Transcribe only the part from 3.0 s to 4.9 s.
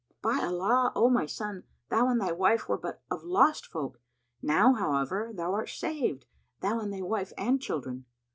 of lost folk; now,